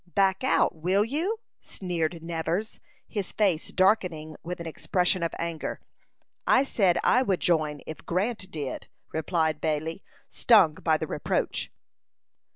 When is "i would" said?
7.03-7.39